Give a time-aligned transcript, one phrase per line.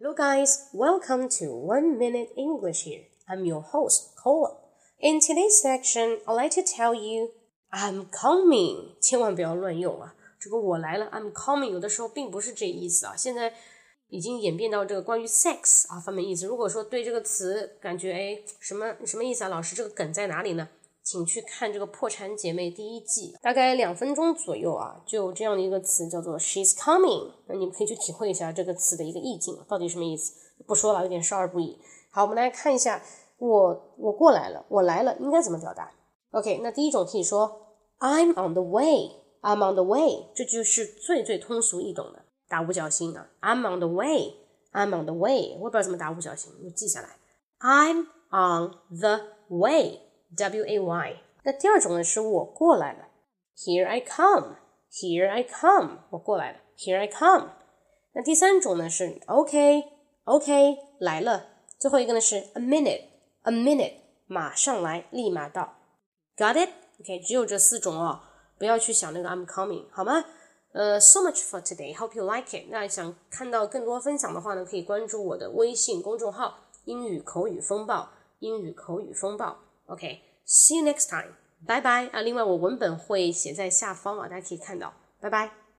[0.00, 0.68] Hello, guys.
[0.72, 3.00] Welcome to One Minute English here.
[3.28, 4.54] I'm your host, Cola.
[5.00, 7.32] In today's section, I'd like to tell you
[7.72, 8.94] I'm coming.
[9.00, 10.14] 千万不要乱用啊！
[10.38, 13.16] 这个我来了，I'm coming，有的时候并不是这意思啊。
[13.16, 13.52] 现在
[14.08, 16.46] 已经演变到这个关于 sex 啊方面意思。
[16.46, 19.48] 如果说对这个词感觉哎什么什么意思啊？
[19.48, 20.68] 老师这个梗在哪里呢？
[21.10, 30.34] 请去看这个《破产姐妹》第一季，大概两分钟左右啊，就这样的一个词叫做 "She's coming"，那你们可以去体会一下这个词的一个意境到底什么意思。
[30.66, 31.78] 不说了，有点少儿不宜。
[32.10, 33.02] 好，我们来看一下，
[33.38, 35.90] 我我过来了，我来了，应该怎么表达
[36.32, 37.58] ？OK，那第一种可以说
[38.00, 47.16] "I'm on the way"，"I'm on the way"，这就是最最通俗易懂的，打五角星啊，"I'm on the way"，"I'm on the way"，我不知道怎么打五角星，你记下来
[47.60, 50.06] ，"I'm on the way"。
[50.36, 51.16] W A Y。
[51.44, 53.08] 那第二种呢，是我过来了
[53.56, 57.52] ，Here I come，Here I come，我过来了，Here I come。
[58.12, 61.46] 那第三种呢是 OK，OK 来了。
[61.78, 63.94] 最后一个呢是 a minute，a minute
[64.26, 65.74] 马上来，立马到。
[66.36, 68.20] Got it？OK，只有这四种哦，
[68.58, 70.24] 不要去想那个 I'm coming，好吗？
[70.72, 71.96] 呃，so much for today.
[71.96, 72.66] Hope you like it.
[72.68, 79.56] 那想看到更多分享的话呢，可以关注我的微信公众号“英语口语风暴”，英语口语风暴。
[79.88, 81.32] OK，see you next time，
[81.66, 82.20] 拜拜啊！
[82.20, 85.58] 另外我文本会写在下方啊，大家可以看到，拜拜。